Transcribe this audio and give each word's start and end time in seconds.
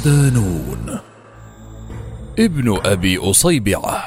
ودانون 0.00 0.98
ابن 2.38 2.80
أبي 2.84 3.18
أصيبعة 3.18 4.02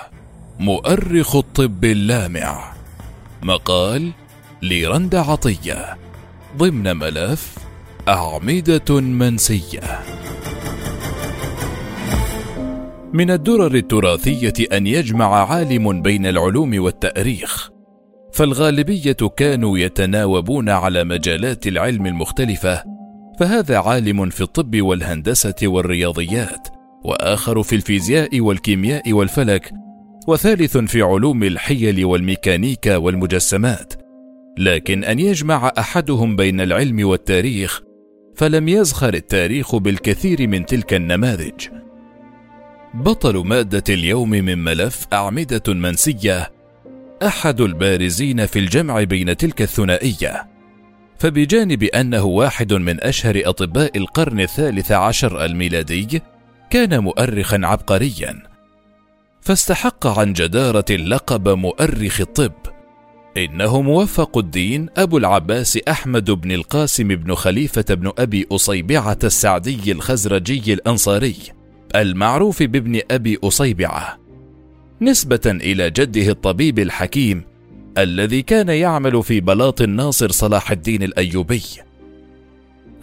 مؤرخ 0.60 1.36
الطب 1.36 1.86
اللامع. 1.86 2.74
مقال 3.44 4.12
لرند 4.62 5.16
عطية 5.16 5.98
ضمن 6.58 6.98
ملف 6.98 7.58
أعمدة 8.08 9.02
منسية. 9.02 10.00
من 13.14 13.32
الدرر 13.32 13.76
التراثية 13.76 14.78
أن 14.78 14.88
يجمع 14.88 15.52
عالم 15.52 16.02
بين 16.02 16.26
العلوم 16.26 16.84
والتأريخ 16.84 17.70
فالغالبية 18.34 19.18
كانوا 19.38 19.78
يتناوبون 19.78 20.70
على 20.70 21.04
مجالات 21.04 21.68
العلم 21.68 22.06
المختلفة 22.06 22.93
فهذا 23.44 23.78
عالم 23.78 24.30
في 24.30 24.42
الطب 24.42 24.82
والهندسة 24.82 25.56
والرياضيات 25.64 26.68
وآخر 27.04 27.64
في 27.64 27.76
الفيزياء 27.76 28.40
والكيمياء 28.40 29.14
والفلك 29.14 29.72
وثالث 30.28 30.78
في 30.78 31.02
علوم 31.02 31.44
الحيل 31.44 32.06
والميكانيكا 32.06 32.98
والمجسمات. 32.98 33.94
لكن 34.58 35.04
أن 35.04 35.20
يجمع 35.20 35.72
أحدهم 35.78 36.36
بين 36.36 36.62
العلم 36.62 37.08
والتاريخ 37.08 37.82
فلم 38.36 38.68
يزخر 38.68 39.14
التاريخ 39.14 39.76
بالكثير 39.76 40.48
من 40.48 40.66
تلك 40.66 40.94
النماذج. 40.94 41.68
بطل 42.94 43.38
مادة 43.38 43.84
اليوم 43.90 44.30
من 44.30 44.58
ملف 44.58 45.08
أعمدة 45.14 45.64
منسية 45.74 46.52
أحد 47.24 47.62
البارزين 47.62 48.46
في 48.46 48.60
الجمع 48.60 49.04
بين 49.04 49.38
تلك 49.38 49.62
الثنائية. 49.62 50.53
فبجانب 51.24 51.84
أنه 51.84 52.24
واحد 52.24 52.74
من 52.74 53.04
أشهر 53.04 53.42
أطباء 53.46 53.98
القرن 53.98 54.40
الثالث 54.40 54.92
عشر 54.92 55.46
الميلادي 55.46 56.22
كان 56.70 57.00
مؤرخا 57.00 57.60
عبقريا. 57.64 58.44
فاستحق 59.42 60.08
عن 60.08 60.34
جدارة 60.34 60.86
اللقب 60.90 61.50
مؤرخ 61.50 62.22
الطب. 62.22 62.52
إنه 63.38 63.82
موفق 63.82 64.38
الدين 64.38 64.90
أبو 64.98 65.18
العباس 65.18 65.78
أحمد 65.78 66.32
بن 66.32 66.52
القاسم 66.52 67.08
بن 67.08 67.36
خليفة 67.36 67.86
بن 67.90 68.12
أبي 68.18 68.48
أصيبعة 68.52 69.20
السعدي 69.24 69.92
الخزرجي 69.92 70.74
الأنصاري 70.74 71.36
المعروف 71.96 72.64
بابن 72.64 73.02
أبي 73.12 73.40
أصيبعة. 73.44 74.20
نسبة 75.02 75.42
إلى 75.46 75.90
جده 75.90 76.30
الطبيب 76.32 76.80
الحكيم 76.80 77.53
الذي 77.98 78.42
كان 78.42 78.70
يعمل 78.70 79.24
في 79.24 79.40
بلاط 79.40 79.82
الناصر 79.82 80.32
صلاح 80.32 80.72
الدين 80.72 81.04
الأيوبي. 81.04 81.64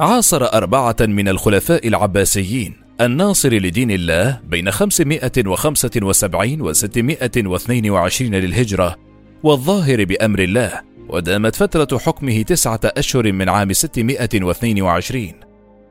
عاصر 0.01 0.45
أربعة 0.45 0.97
من 1.01 1.29
الخلفاء 1.29 1.89
العباسيين 1.89 2.75
الناصر 3.01 3.53
لدين 3.53 3.91
الله 3.91 4.41
بين 4.45 4.71
575 4.71 6.61
و 6.61 6.73
622 6.73 8.35
للهجرة 8.35 8.97
والظاهر 9.43 10.05
بأمر 10.05 10.39
الله 10.39 10.81
ودامت 11.09 11.57
فترة 11.57 11.99
حكمه 11.99 12.43
تسعة 12.43 12.81
أشهر 12.85 13.33
من 13.33 13.49
عام 13.49 13.73
622 13.73 15.33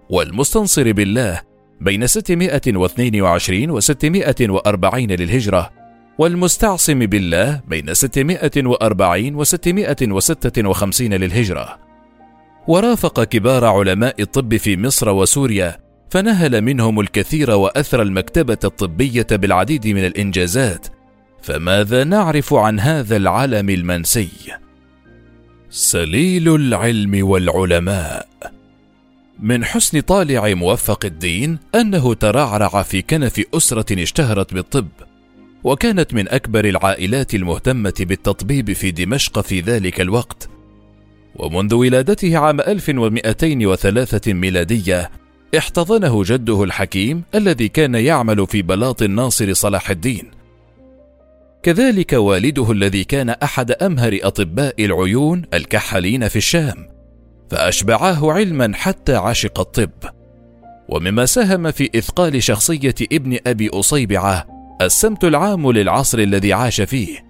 والمستنصر 0.09 0.92
بالله 0.92 1.42
بين 1.82 2.08
622 2.08 3.70
و 3.71 3.80
640 3.80 5.11
للهجرة 5.11 5.78
والمستعصم 6.19 6.99
بالله 6.99 7.61
بين 7.67 7.93
640 7.93 9.35
و 9.35 9.43
656 9.43 11.13
للهجرة. 11.13 11.80
ورافق 12.67 13.23
كبار 13.23 13.65
علماء 13.65 14.21
الطب 14.21 14.58
في 14.58 14.77
مصر 14.77 15.09
وسوريا 15.09 15.77
فنهل 16.09 16.61
منهم 16.61 16.99
الكثير 16.99 17.52
واثرى 17.52 18.02
المكتبة 18.02 18.58
الطبية 18.63 19.27
بالعديد 19.31 19.87
من 19.87 20.05
الإنجازات. 20.05 20.87
فماذا 21.41 22.03
نعرف 22.03 22.53
عن 22.53 22.79
هذا 22.79 23.17
العلم 23.17 23.69
المنسي؟ 23.69 24.29
سليل 25.69 26.55
العلم 26.55 27.27
والعلماء. 27.27 28.27
من 29.39 29.65
حسن 29.65 30.02
طالع 30.02 30.53
موفق 30.53 31.05
الدين 31.05 31.59
أنه 31.75 32.13
ترعرع 32.13 32.83
في 32.83 33.02
كنف 33.02 33.41
أسرة 33.53 34.03
اشتهرت 34.03 34.53
بالطب. 34.53 34.87
وكانت 35.64 36.14
من 36.14 36.30
أكبر 36.30 36.65
العائلات 36.65 37.36
المهتمة 37.36 37.93
بالتطبيب 37.99 38.73
في 38.73 38.92
دمشق 38.92 39.42
في 39.42 39.59
ذلك 39.61 40.02
الوقت. 40.02 40.49
ومنذ 41.36 41.73
ولادته 41.73 42.37
عام 42.37 42.59
1203 42.59 44.33
ميلادية 44.33 45.11
احتضنه 45.58 46.23
جده 46.23 46.64
الحكيم 46.64 47.23
الذي 47.36 47.67
كان 47.67 47.95
يعمل 47.95 48.47
في 48.47 48.61
بلاط 48.61 49.02
الناصر 49.02 49.53
صلاح 49.53 49.89
الدين. 49.89 50.31
كذلك 51.64 52.14
والده 52.14 52.71
الذي 52.71 53.03
كان 53.03 53.30
أحد 53.30 53.71
أمهر 53.71 54.20
أطباء 54.23 54.86
العيون 54.86 55.45
الكحالين 55.53 56.27
في 56.27 56.36
الشام 56.36 56.89
فأشبعاه 57.52 58.31
علما 58.31 58.71
حتى 58.76 59.15
عشق 59.15 59.59
الطب. 59.59 59.91
ومما 60.89 61.26
ساهم 61.26 61.71
في 61.71 61.89
إثقال 61.95 62.43
شخصية 62.43 62.95
ابن 63.11 63.37
أبي 63.47 63.70
أصيبعة 63.70 64.58
السمت 64.81 65.23
العام 65.23 65.71
للعصر 65.71 66.19
الذي 66.19 66.53
عاش 66.53 66.81
فيه. 66.81 67.25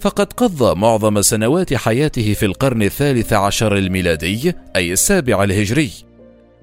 فقد 0.00 0.32
قضى 0.32 0.80
معظم 0.80 1.22
سنوات 1.22 1.74
حياته 1.74 2.34
في 2.34 2.46
القرن 2.46 2.82
الثالث 2.82 3.32
عشر 3.32 3.76
الميلادي 3.76 4.52
أي 4.76 4.92
السابع 4.92 5.44
الهجري. 5.44 5.90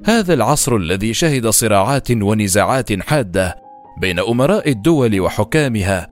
هذا 0.05 0.33
العصر 0.33 0.75
الذي 0.75 1.13
شهد 1.13 1.47
صراعات 1.47 2.11
ونزاعات 2.11 3.01
حادة 3.01 3.55
بين 4.01 4.19
أمراء 4.19 4.69
الدول 4.69 5.19
وحكامها. 5.19 6.09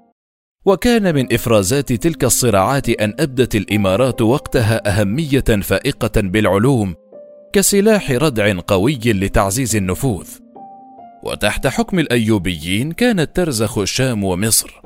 وكان 0.66 1.16
من 1.16 1.34
إفرازات 1.34 1.94
تلك 1.94 2.24
الصراعات 2.24 2.90
أن 2.90 3.14
أبدت 3.20 3.56
الإمارات 3.56 4.22
وقتها 4.22 5.00
أهمية 5.00 5.62
فائقة 5.62 6.22
بالعلوم 6.22 6.96
كسلاح 7.54 8.12
ردع 8.12 8.60
قوي 8.68 9.00
لتعزيز 9.06 9.76
النفوذ. 9.76 10.28
وتحت 11.24 11.68
حكم 11.68 12.00
الأيوبيين 12.00 12.92
كانت 12.92 13.36
ترزخ 13.36 13.78
الشام 13.78 14.24
ومصر 14.24 14.82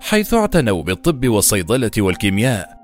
حيث 0.00 0.34
اعتنوا 0.34 0.82
بالطب 0.82 1.28
والصيدلة 1.28 1.90
والكيمياء 1.98 2.78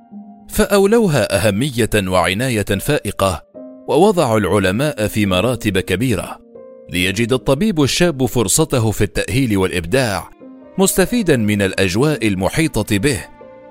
فأولوها 0.49 1.49
أهمية 1.49 1.91
وعناية 1.97 2.65
فائقة 2.65 3.43
ووضعوا 3.89 4.39
العلماء 4.39 5.07
في 5.07 5.27
مراتب 5.27 5.79
كبيرة 5.79 6.39
ليجد 6.91 7.33
الطبيب 7.33 7.83
الشاب 7.83 8.27
فرصته 8.27 8.91
في 8.91 9.05
التأهيل 9.05 9.57
والإبداع 9.57 10.31
مستفيدا 10.79 11.37
من 11.37 11.63
الأجواء 11.63 12.29
المحيطة 12.29 12.99
به 12.99 13.21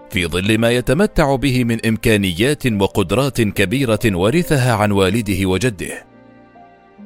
في 0.09 0.27
ظل 0.27 0.57
ما 0.57 0.71
يتمتع 0.71 1.35
به 1.35 1.63
من 1.63 1.85
إمكانيات 1.85 2.67
وقدرات 2.67 3.41
كبيرة 3.41 3.99
ورثها 4.05 4.73
عن 4.73 4.91
والده 4.91 5.45
وجده. 5.45 6.12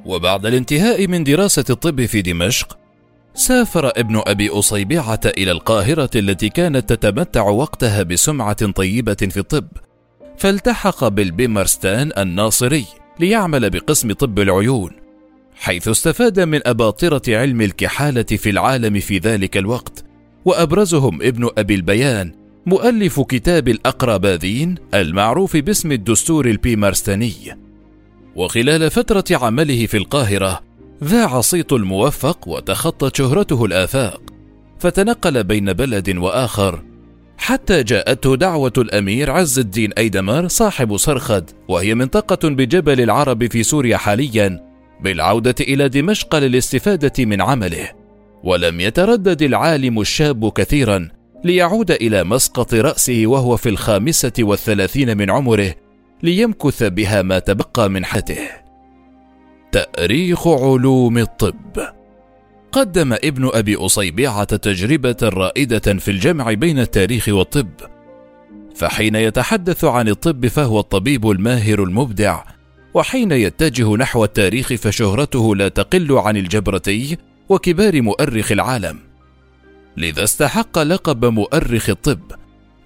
وبعد 0.05 0.45
الانتهاء 0.45 1.07
من 1.07 1.23
دراسة 1.23 1.65
الطب 1.69 2.05
في 2.05 2.21
دمشق 2.21 2.77
سافر 3.33 3.91
ابن 3.95 4.21
أبي 4.27 4.49
أصيبعة 4.49 5.21
إلى 5.25 5.51
القاهرة 5.51 6.09
التي 6.15 6.49
كانت 6.49 6.93
تتمتع 6.93 7.41
وقتها 7.41 8.03
بسمعة 8.03 8.71
طيبة 8.71 9.13
في 9.13 9.37
الطب 9.37 9.67
فالتحق 10.37 11.07
بالبيمرستان 11.07 12.11
الناصري 12.17 12.85
ليعمل 13.19 13.69
بقسم 13.69 14.11
طب 14.11 14.39
العيون 14.39 14.91
حيث 15.55 15.87
استفاد 15.87 16.39
من 16.39 16.67
أباطرة 16.67 17.21
علم 17.27 17.61
الكحالة 17.61 18.23
في 18.23 18.49
العالم 18.49 18.99
في 18.99 19.17
ذلك 19.17 19.57
الوقت 19.57 20.05
وأبرزهم 20.45 21.21
ابن 21.21 21.49
أبي 21.57 21.75
البيان 21.75 22.31
مؤلف 22.65 23.21
كتاب 23.21 23.67
الأقرباذين 23.67 24.75
المعروف 24.93 25.57
باسم 25.57 25.91
الدستور 25.91 26.45
البيمارستاني. 26.45 27.66
وخلال 28.37 28.91
فترة 28.91 29.23
عمله 29.31 29.85
في 29.85 29.97
القاهرة 29.97 30.61
ذاع 31.03 31.41
صيت 31.41 31.73
الموفق 31.73 32.47
وتخطت 32.47 33.15
شهرته 33.15 33.65
الآفاق 33.65 34.21
فتنقل 34.79 35.43
بين 35.43 35.73
بلد 35.73 36.17
وآخر 36.17 36.83
حتى 37.37 37.83
جاءته 37.83 38.35
دعوة 38.35 38.73
الأمير 38.77 39.31
عز 39.31 39.59
الدين 39.59 39.93
أيدمر 39.93 40.47
صاحب 40.47 40.97
صرخد 40.97 41.49
وهي 41.67 41.95
منطقة 41.95 42.49
بجبل 42.49 43.01
العرب 43.01 43.51
في 43.51 43.63
سوريا 43.63 43.97
حاليا 43.97 44.63
بالعودة 45.03 45.55
إلى 45.59 45.89
دمشق 45.89 46.35
للاستفادة 46.35 47.25
من 47.25 47.41
عمله. 47.41 47.91
ولم 48.43 48.79
يتردد 48.79 49.41
العالم 49.41 50.01
الشاب 50.01 50.49
كثيرا 50.49 51.09
ليعود 51.43 51.91
إلى 51.91 52.23
مسقط 52.23 52.73
رأسه 52.73 53.23
وهو 53.25 53.57
في 53.57 53.69
الخامسة 53.69 54.33
والثلاثين 54.39 55.17
من 55.17 55.31
عمره 55.31 55.75
ليمكث 56.23 56.83
بها 56.83 57.21
ما 57.21 57.39
تبقى 57.39 57.89
من 57.89 58.05
حياته 58.05 58.67
تأريخ 59.71 60.47
علوم 60.47 61.17
الطب. 61.17 61.87
قدم 62.71 63.13
ابن 63.13 63.49
أبي 63.53 63.75
أصيبعة 63.75 64.43
تجربة 64.43 65.17
رائدة 65.23 65.79
في 65.79 66.11
الجمع 66.11 66.53
بين 66.53 66.79
التاريخ 66.79 67.27
والطب. 67.29 67.69
فحين 68.75 69.15
يتحدث 69.15 69.85
عن 69.85 70.07
الطب 70.07 70.47
فهو 70.47 70.79
الطبيب 70.79 71.29
الماهر 71.29 71.83
المبدع 71.83 72.43
وحين 72.93 73.31
يتجه 73.31 73.95
نحو 73.95 74.23
التاريخ 74.23 74.73
فشهرته 74.73 75.55
لا 75.55 75.67
تقل 75.67 76.11
عن 76.11 76.37
الجبرتي 76.37 77.17
وكبار 77.49 78.01
مؤرخ 78.01 78.51
العالم. 78.51 78.99
لذا 79.97 80.23
استحق 80.23 80.79
لقب 80.79 81.25
مؤرخ 81.25 81.89
الطب 81.89 82.31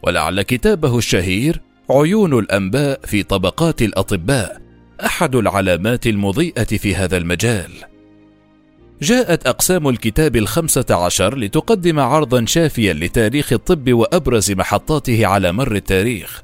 ولعل 0.04 0.42
كتابه 0.42 0.98
الشهير 0.98 1.62
عيون 1.92 2.40
الأنباء 2.40 3.00
في 3.06 3.24
طبقات 3.24 3.82
الأطباء 3.82 4.62
أحد 5.06 5.36
العلامات 5.36 6.08
المضيئة 6.08 6.64
في 6.64 6.96
هذا 6.96 7.18
المجال. 7.18 7.72
جاءت 9.02 9.48
أقسام 9.48 9.90
الكتاب 9.90 10.36
الخمسة 10.36 10.86
عشر 10.92 11.38
لتقدم 11.38 12.00
عرضا 12.00 12.46
شافيا 12.46 12.94
لتاريخ 12.94 13.54
الطب 13.54 13.94
وأبرز 13.94 14.52
محطاته 14.52 15.26
على 15.26 15.52
مر 15.52 15.76
التاريخ 15.76 16.44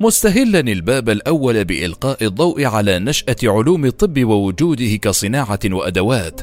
مستهلا 0.00 0.60
الباب 0.60 1.08
الأول 1.08 1.64
بإلقاء 1.64 2.24
الضوء 2.24 2.64
على 2.64 2.98
نشأة 2.98 3.36
علوم 3.44 3.84
الطب 3.84 4.24
ووجوده 4.24 4.96
كصناعة 4.96 5.60
وأدوات. 5.64 6.40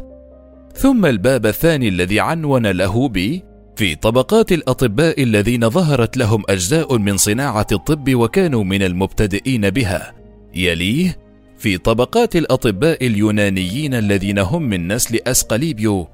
ثم 0.75 1.06
الباب 1.06 1.45
الثاني 1.45 1.88
الذي 1.88 2.19
عنون 2.19 2.68
له 2.68 3.09
ب 3.09 3.42
في 3.75 3.95
طبقات 3.95 4.51
الأطباء 4.51 5.24
الذين 5.24 5.69
ظهرت 5.69 6.18
لهم 6.18 6.44
أجزاء 6.50 6.98
من 6.98 7.18
صناعة 7.18 7.68
الطب 7.72 8.16
وكانوا 8.16 8.63
من 8.63 8.81
المبتدئين 8.81 9.69
بها. 9.69 10.13
يليه 10.56 11.18
في 11.57 11.77
طبقات 11.77 12.36
الأطباء 12.36 13.07
اليونانيين 13.07 13.94
الذين 13.94 14.39
هم 14.39 14.63
من 14.63 14.88
نسل 14.94 15.19
أسقليبيو 15.27 16.07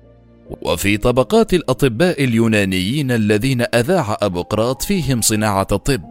وفي 0.61 0.97
طبقات 0.97 1.53
الأطباء 1.53 2.23
اليونانيين 2.23 3.11
الذين 3.11 3.61
أذاع 3.61 4.17
ابقراط 4.21 4.81
فيهم 4.81 5.21
صناعة 5.21 5.67
الطب. 5.71 6.03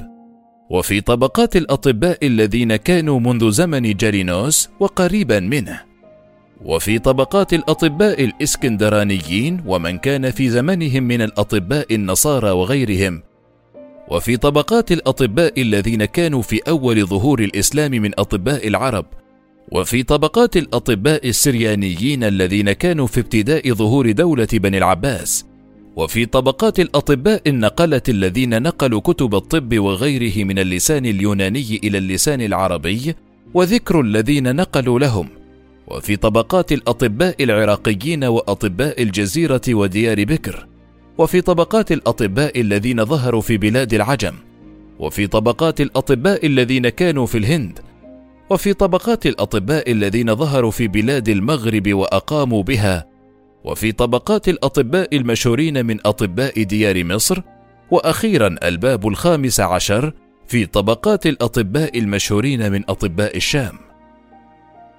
وفي 0.70 1.00
طبقات 1.00 1.56
الأطباء 1.56 2.26
الذين 2.26 2.76
كانوا 2.76 3.20
منذ 3.20 3.50
زمن 3.50 3.94
جالينوس 3.94 4.68
وقريبا 4.80 5.40
منه. 5.40 5.89
وفي 6.64 6.98
طبقات 6.98 7.54
الأطباء 7.54 8.24
الإسكندرانيين 8.24 9.62
ومن 9.66 9.98
كان 9.98 10.30
في 10.30 10.50
زمنهم 10.50 11.02
من 11.02 11.22
الأطباء 11.22 11.94
النصارى 11.94 12.50
وغيرهم. 12.50 13.22
وفي 14.08 14.36
طبقات 14.36 14.92
الأطباء 14.92 15.62
الذين 15.62 16.04
كانوا 16.04 16.42
في 16.42 16.60
أول 16.68 17.06
ظهور 17.06 17.40
الإسلام 17.40 17.90
من 17.90 18.10
أطباء 18.18 18.68
العرب. 18.68 19.06
وفي 19.72 20.02
طبقات 20.02 20.56
الأطباء 20.56 21.28
السريانيين 21.28 22.24
الذين 22.24 22.72
كانوا 22.72 23.06
في 23.06 23.20
ابتداء 23.20 23.72
ظهور 23.72 24.10
دولة 24.10 24.48
بني 24.52 24.78
العباس. 24.78 25.46
وفي 25.96 26.26
طبقات 26.26 26.80
الأطباء 26.80 27.42
النقلة 27.46 28.02
الذين 28.08 28.62
نقلوا 28.62 29.00
كتب 29.00 29.34
الطب 29.34 29.78
وغيره 29.78 30.44
من 30.44 30.58
اللسان 30.58 31.06
اليوناني 31.06 31.80
إلى 31.84 31.98
اللسان 31.98 32.40
العربي 32.40 33.14
وذكر 33.54 34.00
الذين 34.00 34.56
نقلوا 34.56 34.98
لهم. 34.98 35.39
وفي 35.90 36.16
طبقات 36.16 36.72
الأطباء 36.72 37.42
العراقيين 37.44 38.24
وأطباء 38.24 39.02
الجزيرة 39.02 39.60
وديار 39.68 40.24
بكر 40.24 40.66
وفي 41.18 41.40
طبقات 41.40 41.92
الأطباء 41.92 42.60
الذين 42.60 43.04
ظهروا 43.04 43.40
في 43.40 43.56
بلاد 43.56 43.94
العجم 43.94 44.34
وفي 44.98 45.26
طبقات 45.26 45.80
الأطباء 45.80 46.46
الذين 46.46 46.88
كانوا 46.88 47.26
في 47.26 47.38
الهند 47.38 47.78
وفي 48.50 48.72
طبقات 48.72 49.26
الأطباء 49.26 49.92
الذين 49.92 50.36
ظهروا 50.36 50.70
في 50.70 50.88
بلاد 50.88 51.28
المغرب 51.28 51.92
وأقاموا 51.92 52.62
بها 52.62 53.06
وفي 53.64 53.92
طبقات 53.92 54.48
الأطباء 54.48 55.16
المشهورين 55.16 55.86
من 55.86 55.98
أطباء 56.06 56.62
ديار 56.62 57.04
مصر 57.04 57.42
وأخيرا 57.90 58.56
الباب 58.62 59.08
الخامس 59.08 59.60
عشر 59.60 60.12
في 60.46 60.66
طبقات 60.66 61.26
الأطباء 61.26 61.98
المشهورين 61.98 62.72
من 62.72 62.82
أطباء 62.88 63.36
الشام. 63.36 63.89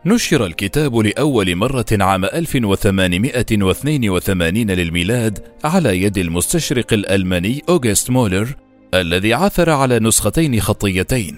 نشر 0.06 0.46
الكتاب 0.46 0.98
لأول 0.98 1.56
مرة 1.56 1.86
عام 1.92 2.26
1882 2.26 4.72
للميلاد 4.72 5.40
على 5.64 6.02
يد 6.02 6.18
المستشرق 6.18 6.94
الألماني 6.94 7.62
أوغست 7.70 8.10
مولر 8.10 8.56
الذي 8.94 9.34
عثر 9.34 9.70
على 9.70 10.00
نسختين 10.00 10.62
خطيتين 10.62 11.38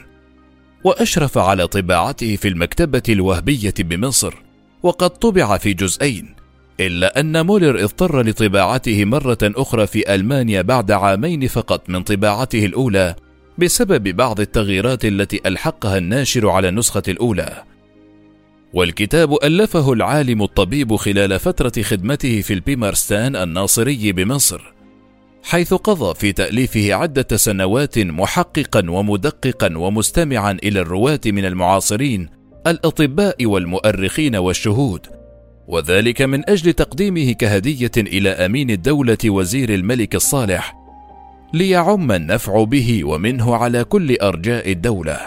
وأشرف 0.83 1.37
على 1.37 1.67
طباعته 1.67 2.35
في 2.35 2.47
المكتبة 2.47 3.03
الوهبية 3.09 3.73
بمصر 3.79 4.33
وقد 4.83 5.09
طبع 5.09 5.57
في 5.57 5.73
جزئين 5.73 6.35
إلا 6.79 7.19
أن 7.19 7.45
مولر 7.45 7.83
اضطر 7.83 8.21
لطباعته 8.21 9.05
مرة 9.05 9.37
أخرى 9.43 9.87
في 9.87 10.15
ألمانيا 10.15 10.61
بعد 10.61 10.91
عامين 10.91 11.47
فقط 11.47 11.89
من 11.89 12.03
طباعته 12.03 12.65
الأولى 12.65 13.15
بسبب 13.57 14.15
بعض 14.15 14.39
التغييرات 14.39 15.05
التي 15.05 15.41
ألحقها 15.45 15.97
الناشر 15.97 16.49
على 16.49 16.69
النسخة 16.69 17.03
الأولى. 17.07 17.63
والكتاب 18.73 19.33
ألفه 19.43 19.93
العالم 19.93 20.43
الطبيب 20.43 20.95
خلال 20.95 21.39
فترة 21.39 21.81
خدمته 21.81 22.41
في 22.41 22.53
البيمارستان 22.53 23.35
الناصري 23.35 24.11
بمصر 24.11 24.73
حيث 25.43 25.73
قضى 25.73 26.13
في 26.15 26.31
تأليفه 26.31 26.93
عدة 26.93 27.37
سنوات 27.37 27.99
محققا 27.99 28.89
ومدققا 28.89 29.77
ومستمعا 29.77 30.57
إلى 30.63 30.79
الرواة 30.79 31.19
من 31.25 31.45
المعاصرين 31.45 32.29
الأطباء 32.67 33.45
والمؤرخين 33.45 34.35
والشهود. 34.35 35.07
وذلك 35.67 36.21
من 36.21 36.49
أجل 36.49 36.73
تقديمه 36.73 37.31
كهدية 37.31 37.91
إلى 37.97 38.29
أمين 38.29 38.69
الدولة 38.69 39.17
وزير 39.25 39.73
الملك 39.73 40.15
الصالح 40.15 40.75
ليعم 41.53 42.11
النفع 42.11 42.63
به 42.63 43.03
ومنه 43.03 43.55
على 43.55 43.83
كل 43.83 44.15
أرجاء 44.15 44.71
الدولة. 44.71 45.19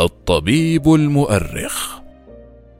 الطبيب 0.00 0.94
المؤرخ 0.94 1.99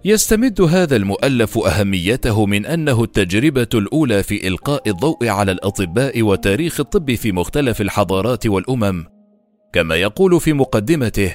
يستمد 0.05 0.61
هذا 0.61 0.97
المؤلف 0.97 1.59
أهميته 1.59 2.47
من 2.47 2.67
أنه 2.67 3.05
التجربة 3.05 3.69
الأولى 3.75 4.23
في 4.23 4.49
إلقاء 4.49 4.89
الضوء 4.89 5.29
على 5.29 5.53
الأطباء 5.53 6.23
وتاريخ 6.23 6.81
الطب 6.81 7.15
في 7.15 7.33
مختلف 7.33 7.81
الحضارات 7.81 8.47
والأمم 8.47 9.05
كما 9.73 9.95
يقول 9.95 10.41
في 10.41 10.53
مقدمته 10.53 11.35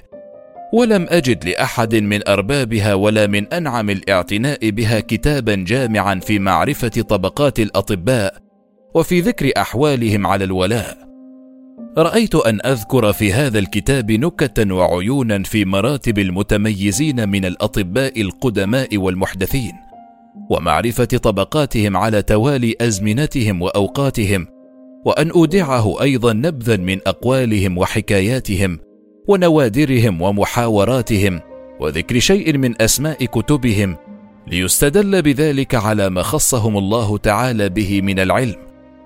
ولم 0.73 1.05
أجد 1.09 1.45
لأحد 1.45 1.95
من 1.95 2.27
أربابها 2.27 2.93
ولا 2.93 3.27
من 3.27 3.53
أنعم 3.53 3.89
الاعتناء 3.89 4.69
بها 4.69 4.99
كتابا 4.99 5.55
جامعا 5.55 6.15
في 6.15 6.39
معرفة 6.39 6.87
طبقات 6.87 7.59
الأطباء 7.59 8.37
وفي 8.95 9.21
ذكر 9.21 9.51
أحوالهم 9.57 10.27
على 10.27 10.43
الولاء. 10.43 10.97
رأيت 11.97 12.35
أن 12.35 12.59
أذكر 12.65 13.13
في 13.13 13.33
هذا 13.33 13.59
الكتاب 13.59 14.11
نكتا 14.11 14.73
وعيونا 14.73 15.43
في 15.43 15.65
مراتب 15.65 16.19
المتميزين 16.19 17.29
من 17.29 17.45
الأطباء 17.45 18.21
القدماء 18.21 18.97
والمحدثين 18.97 19.73
ومعرفة 20.49 21.05
طبقاتهم 21.05 21.97
على 21.97 22.21
توالي 22.21 22.75
أزمنتهم 22.81 23.61
وأوقاتهم 23.61 24.47
وأن 25.05 25.31
أودعه 25.31 26.01
أيضا 26.01 26.33
نبذا 26.33 26.77
من 26.77 26.99
أقوالهم 27.07 27.77
وحكاياتهم 27.77 28.79
ونوادرهم 29.27 30.21
ومحاوراتهم 30.21 31.41
وذكر 31.79 32.19
شيء 32.19 32.57
من 32.57 32.81
أسماء 32.81 33.25
كتبهم 33.25 33.95
ليستدل 34.47 35.21
بذلك 35.21 35.75
على 35.75 36.09
ما 36.09 36.21
خصهم 36.21 36.77
الله 36.77 37.17
تعالى 37.17 37.69
به 37.69 38.01
من 38.01 38.19
العلم. 38.19 38.55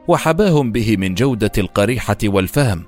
وحباهم 0.09 0.71
به 0.71 0.97
من 0.97 1.15
جودة 1.15 1.51
القريحة 1.57 2.17
والفهم 2.23 2.83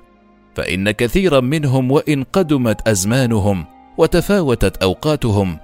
فإن 0.54 0.90
كثيرا 0.90 1.40
منهم 1.40 1.90
وإن 1.90 2.22
قدمت 2.24 2.88
أزمانهم 2.88 3.64
وتفاوتت 3.98 4.76
أوقاتهم 4.76 5.58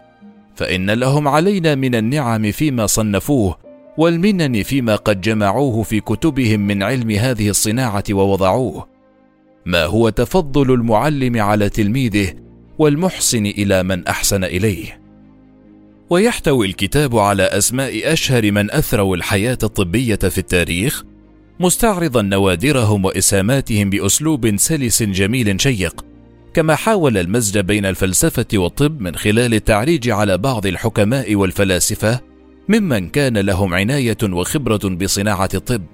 فإن 0.57 0.91
لهم 0.91 1.29
علينا 1.29 1.75
من 1.75 1.95
النعم 1.95 2.51
فيما 2.51 2.87
صنفوه 2.87 3.59
والمنن 3.97 4.63
فيما 4.63 4.97
قد 4.97 5.21
جمعوه 5.21 5.83
في 5.83 6.01
كتبهم 6.01 6.61
من 6.61 6.83
علم 6.83 7.11
هذه 7.11 7.49
الصناعة 7.49 8.05
ووضعوه. 8.11 8.87
ما 9.67 9.85
هو 9.85 10.09
تفضل 10.09 10.75
المعلم 10.75 11.41
على 11.41 11.69
تلميذه 11.69 12.35
والمحسن 12.79 13.47
إلى 13.47 13.83
من 13.83 14.07
أحسن 14.07 14.45
إليه. 14.45 15.01
ويحتوي 16.11 16.67
الكتاب 16.67 17.19
على 17.19 17.43
أسماء 17.43 18.13
أشهر 18.13 18.53
من 18.53 18.71
أثروا 18.71 19.17
الحياة 19.17 19.59
الطبية 19.63 20.17
في 20.17 20.39
التاريخ 20.39 21.05
مستعرضا 21.61 22.23
نوادرهم 22.23 23.05
واسهاماتهم 23.05 23.91
بأسلوب 23.91 24.57
سلس 24.57 25.03
جميل 25.03 25.61
شيق 25.61 26.05
كما 26.55 26.75
حاول 26.75 27.19
المزج 27.19 27.59
بين 27.59 27.87
الفلسفة 27.87 28.47
والطب 28.55 29.01
من 29.01 29.17
خلال 29.17 29.55
التعريج 29.55 30.11
على 30.11 30.39
بعض 30.39 30.67
الحكماء 30.67 31.35
والفلاسفة 31.35 32.21
ممن 32.69 33.09
كان 33.09 33.39
لهم 33.39 33.75
عناية 33.75 34.17
وخبرة 34.23 34.89
بصناعة 34.89 35.49
الطب. 35.55 35.87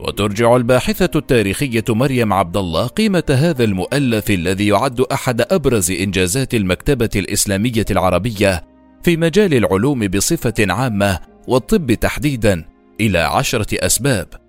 وترجع 0.00 0.56
الباحثة 0.56 1.10
التاريخية 1.16 1.84
مريم 1.88 2.32
عبد 2.32 2.56
الله 2.56 2.86
قيمة 2.86 3.24
هذا 3.30 3.64
المؤلف 3.64 4.30
الذي 4.30 4.66
يعد 4.66 5.00
أحد 5.00 5.40
أبرز 5.40 5.90
إنجازات 5.90 6.54
المكتبة 6.54 7.10
الإسلامية 7.16 7.84
العربية 7.90 8.64
في 9.02 9.16
مجال 9.16 9.54
العلوم 9.54 10.08
بصفة 10.08 10.54
عامة 10.60 11.18
والطب 11.48 11.92
تحديدا 11.92 12.64
إلى 13.00 13.18
عشرة 13.18 13.86
أسباب. 13.86 14.43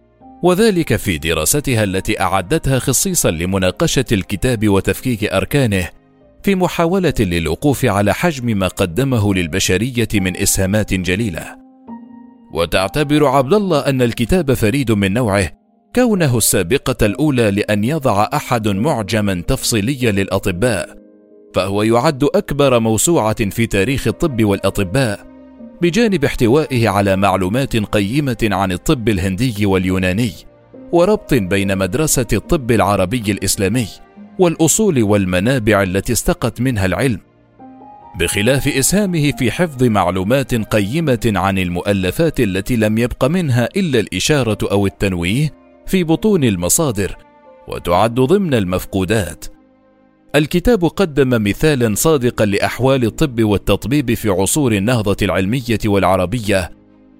وذلك 0.45 0.95
في 0.95 1.17
دراستها 1.17 1.83
التي 1.83 2.21
أعدتها 2.21 2.79
خصيصا 2.79 3.31
لمناقشة 3.31 4.05
الكتاب 4.11 4.69
وتفكيك 4.69 5.23
أركانه 5.23 5.89
في 6.43 6.55
محاولة 6.55 7.13
للوقوف 7.19 7.85
على 7.85 8.13
حجم 8.13 8.57
ما 8.57 8.67
قدمه 8.67 9.33
للبشرية 9.33 10.07
من 10.13 10.37
إسهامات 10.37 10.93
جليلة. 10.93 11.57
وتعتبر 12.53 13.27
عبد 13.27 13.53
الله 13.53 13.79
أن 13.79 14.01
الكتاب 14.01 14.53
فريد 14.53 14.91
من 14.91 15.13
نوعه 15.13 15.51
كونه 15.95 16.37
السابقة 16.37 17.05
الأولى 17.05 17.51
لأن 17.51 17.83
يضع 17.83 18.29
أحد 18.33 18.67
معجما 18.67 19.43
تفصيليا 19.47 20.11
للأطباء 20.11 20.95
فهو 21.55 21.83
يعد 21.83 22.23
أكبر 22.23 22.79
موسوعة 22.79 23.49
في 23.49 23.67
تاريخ 23.67 24.07
الطب 24.07 24.43
والأطباء. 24.43 25.34
بجانب 25.81 26.25
احتوائه 26.25 26.89
على 26.89 27.15
معلومات 27.15 27.77
قيمة 27.77 28.37
عن 28.51 28.71
الطب 28.71 29.09
الهندي 29.09 29.65
واليوناني 29.65 30.31
وربط 30.91 31.33
بين 31.33 31.77
مدرسة 31.77 32.27
الطب 32.33 32.71
العربي 32.71 33.31
الإسلامي 33.31 33.87
والأصول 34.39 35.03
والمنابع 35.03 35.83
التي 35.83 36.13
استقت 36.13 36.61
منها 36.61 36.85
العلم 36.85 37.19
بخلاف 38.19 38.67
إسهامه 38.67 39.31
في 39.31 39.51
حفظ 39.51 39.83
معلومات 39.83 40.55
قيمة 40.55 41.33
عن 41.35 41.57
المؤلفات 41.57 42.39
التي 42.39 42.75
لم 42.75 42.97
يبق 42.97 43.25
منها 43.25 43.69
إلا 43.75 43.99
الإشارة 43.99 44.57
أو 44.71 44.85
التنويه 44.85 45.53
في 45.85 46.03
بطون 46.03 46.43
المصادر 46.43 47.17
وتعد 47.67 48.15
ضمن 48.15 48.53
المفقودات. 48.53 49.45
الكتاب 50.35 50.85
قدم 50.85 51.43
مثالا 51.43 51.95
صادقا 51.95 52.45
لأحوال 52.45 53.05
الطب 53.05 53.43
والتطبيب 53.43 54.13
في 54.13 54.29
عصور 54.29 54.73
النهضة 54.73 55.17
العلمية 55.21 55.79
والعربية 55.85 56.71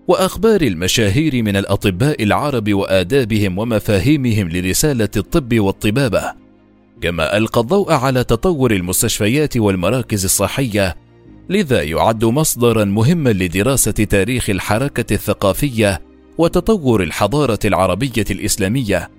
وأخبار 0.07 0.61
المشاهير 0.61 1.43
من 1.43 1.55
الأطباء 1.55 2.23
العرب 2.23 2.73
وآدابهم 2.73 3.57
ومفاهيمهم 3.57 4.49
لرسالة 4.49 5.09
الطب 5.17 5.59
والطبابة 5.59 6.33
كما 7.01 7.37
ألقى 7.37 7.61
الضوء 7.61 7.91
على 7.91 8.23
تطور 8.23 8.71
المستشفيات 8.71 9.57
والمراكز 9.57 10.23
الصحية 10.23 10.95
لذا 11.49 11.83
يعد 11.83 12.25
مصدرا 12.25 12.83
مهما 12.83 13.29
لدراسة 13.29 13.91
تاريخ 13.91 14.49
الحركة 14.49 15.13
الثقافية 15.13 16.01
وتطور 16.37 17.03
الحضارة 17.03 17.59
العربية 17.65 18.25
الإسلامية. 18.31 19.09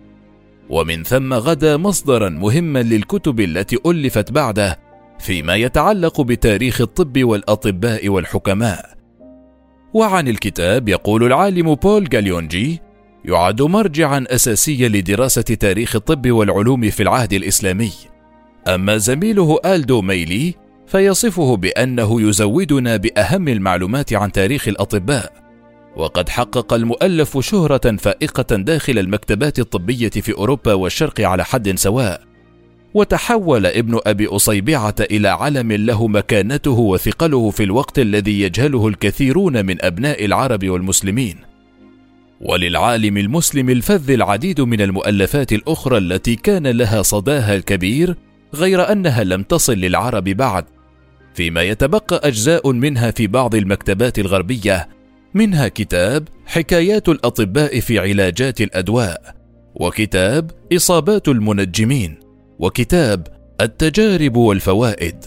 ومن 0.70 1.02
ثم 1.02 1.34
غدا 1.34 1.76
مصدرا 1.76 2.28
مهما 2.28 2.82
للكتب 2.82 3.40
التي 3.40 3.78
ألفت 3.86 4.32
بعده 4.32 4.78
فيما 5.18 5.54
يتعلق 5.54 6.20
بتاريخ 6.20 6.80
الطب 6.80 7.24
والأطباء 7.24 8.08
والحكماء. 8.08 8.96
وعن 9.94 10.28
الكتاب 10.28 10.88
يقول 10.88 11.24
العالم 11.24 11.74
بول 11.74 12.04
جاليونجي 12.04 12.80
يعد 13.24 13.62
مرجعا 13.62 14.24
اساسيا 14.28 14.88
لدراسة 14.88 15.42
تاريخ 15.42 15.96
الطب 15.96 16.30
والعلوم 16.30 16.90
في 16.90 17.02
العهد 17.02 17.32
الإسلامي. 17.32 17.92
أما 18.68 18.96
زميله 18.96 19.58
ألدو 19.64 20.02
ميلي 20.02 20.54
فيصفه 20.86 21.56
بأنه 21.56 22.28
يزودنا 22.28 22.96
بأهم 22.96 23.48
المعلومات 23.48 24.12
عن 24.12 24.32
تاريخ 24.32 24.68
الأطباء. 24.68 25.45
وقد 25.96 26.28
حقق 26.28 26.74
المؤلف 26.74 27.38
شهرة 27.38 27.96
فائقة 27.96 28.56
داخل 28.56 28.98
المكتبات 28.98 29.58
الطبية 29.58 30.08
في 30.08 30.32
أوروبا 30.32 30.72
والشرق 30.72 31.20
على 31.20 31.44
حد 31.44 31.78
سواء. 31.78 32.22
وتحول 32.94 33.66
ابن 33.66 34.00
أبي 34.06 34.26
أصيبعة 34.26 34.94
إلى 35.00 35.28
علم 35.28 35.72
له 35.72 36.08
مكانته 36.08 36.78
وثقله 36.78 37.50
في 37.50 37.62
الوقت 37.62 37.98
الذي 37.98 38.40
يجهله 38.40 38.88
الكثيرون 38.88 39.66
من 39.66 39.84
أبناء 39.84 40.24
العرب 40.24 40.68
والمسلمين. 40.68 41.36
وللعالم 42.40 43.16
المسلم 43.16 43.70
الفذ 43.70 44.10
العديد 44.10 44.60
من 44.60 44.80
المؤلفات 44.80 45.52
الأخرى 45.52 45.98
التي 45.98 46.36
كان 46.36 46.66
لها 46.66 47.02
صداها 47.02 47.56
الكبير 47.56 48.16
غير 48.54 48.92
أنها 48.92 49.24
لم 49.24 49.42
تصل 49.42 49.72
للعرب 49.74 50.24
بعد. 50.24 50.64
فيما 51.34 51.62
يتبقى 51.62 52.20
أجزاء 52.24 52.72
منها 52.72 53.10
في 53.10 53.26
بعض 53.26 53.54
المكتبات 53.54 54.18
الغربية 54.18 54.95
منها 55.36 55.68
كتاب 55.68 56.28
حكايات 56.46 57.08
الأطباء 57.08 57.80
في 57.80 57.98
علاجات 57.98 58.60
الأدواء 58.60 59.34
وكتاب 59.74 60.50
إصابات 60.72 61.28
المنجمين 61.28 62.14
وكتاب 62.58 63.26
التجارب 63.60 64.36
والفوائد. 64.36 65.24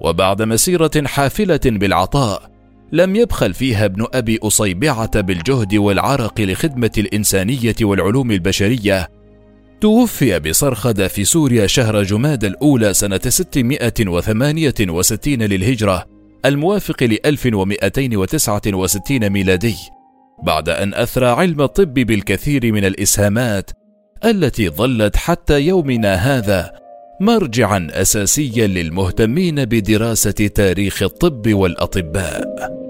وبعد 0.00 0.42
مسيرة 0.42 0.90
حافلة 1.06 1.60
بالعطاء 1.64 2.50
لم 2.92 3.16
يبخل 3.16 3.54
فيها 3.54 3.84
ابن 3.84 4.06
أبي 4.14 4.38
أصيبعة 4.42 5.20
بالجهد 5.20 5.74
والعرق 5.74 6.40
لخدمة 6.40 6.92
الإنسانية 6.98 7.76
والعلوم 7.82 8.30
البشرية. 8.30 9.08
توفي 9.80 10.38
بصرخدة 10.38 11.08
في 11.08 11.24
سوريا 11.24 11.66
شهر 11.66 12.02
جماد 12.02 12.44
الأولى 12.44 12.94
سنة 12.94 13.20
668 13.28 15.42
للهجرة. 15.42 16.09
الموافق 16.44 17.02
ل 17.02 17.18
1269 17.26 19.30
ميلادي 19.30 19.76
بعد 20.42 20.68
أن 20.68 20.94
أثرى 20.94 21.26
علم 21.26 21.62
الطب 21.62 21.94
بالكثير 21.94 22.72
من 22.72 22.84
الإسهامات 22.84 23.70
التي 24.24 24.68
ظلت 24.68 25.16
حتى 25.16 25.60
يومنا 25.60 26.14
هذا 26.14 26.72
مرجعا 27.20 27.88
أساسيا 27.90 28.66
للمهتمين 28.66 29.64
بدراسة 29.64 30.30
تاريخ 30.30 31.02
الطب 31.02 31.54
والأطباء. 31.54 32.89